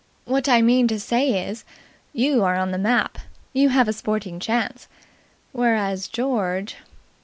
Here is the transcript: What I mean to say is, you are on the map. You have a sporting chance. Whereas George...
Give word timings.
What 0.25 0.49
I 0.49 0.63
mean 0.63 0.87
to 0.87 0.99
say 0.99 1.45
is, 1.47 1.63
you 2.11 2.43
are 2.43 2.55
on 2.55 2.71
the 2.71 2.79
map. 2.79 3.19
You 3.53 3.69
have 3.69 3.87
a 3.87 3.93
sporting 3.93 4.39
chance. 4.39 4.87
Whereas 5.53 6.07
George... 6.07 6.77